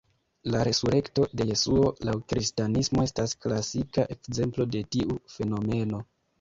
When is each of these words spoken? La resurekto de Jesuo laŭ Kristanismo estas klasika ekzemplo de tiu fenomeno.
La 0.53 0.61
resurekto 0.67 1.25
de 1.41 1.47
Jesuo 1.49 1.91
laŭ 2.09 2.15
Kristanismo 2.33 3.07
estas 3.11 3.37
klasika 3.47 4.09
ekzemplo 4.19 4.71
de 4.75 4.85
tiu 4.99 5.23
fenomeno. 5.39 6.05